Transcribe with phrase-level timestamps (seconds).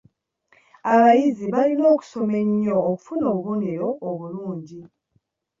[0.93, 4.79] Abayizi balina okusoma ennyo okufuna obubonero obulungi.